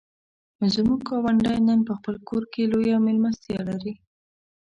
زموږ 0.73 0.99
ګاونډی 1.09 1.57
نن 1.67 1.79
په 1.87 1.93
خپل 1.97 2.15
کور 2.27 2.43
کې 2.53 2.69
لویه 2.71 2.97
مېلمستیا 3.05 3.59
لري. 3.69 3.93